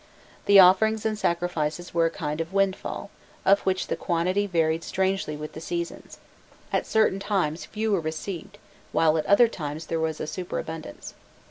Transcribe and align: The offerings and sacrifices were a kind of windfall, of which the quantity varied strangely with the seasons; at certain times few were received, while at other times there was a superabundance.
The 0.47 0.59
offerings 0.59 1.05
and 1.05 1.15
sacrifices 1.15 1.93
were 1.93 2.07
a 2.07 2.09
kind 2.09 2.41
of 2.41 2.53
windfall, 2.53 3.11
of 3.45 3.59
which 3.67 3.85
the 3.85 3.95
quantity 3.95 4.47
varied 4.47 4.83
strangely 4.83 5.37
with 5.37 5.53
the 5.53 5.61
seasons; 5.61 6.17
at 6.73 6.87
certain 6.87 7.19
times 7.19 7.65
few 7.65 7.91
were 7.91 8.01
received, 8.01 8.57
while 8.93 9.15
at 9.19 9.27
other 9.27 9.47
times 9.47 9.85
there 9.85 9.99
was 9.99 10.19
a 10.19 10.25
superabundance. 10.25 11.13